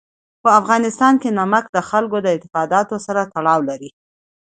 په 0.43 0.49
افغانستان 0.59 1.13
کې 1.21 1.29
نمک 1.39 1.65
د 1.69 1.77
خلکو 1.89 2.17
د 2.21 2.27
اعتقاداتو 2.33 2.95
سره 3.05 3.21
تړاو 3.33 3.59
لري. 3.69 3.89